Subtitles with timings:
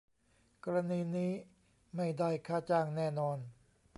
[0.63, 1.31] กรณีนี้
[1.95, 3.37] ไม่ได้ค่าจ้างแน่นอน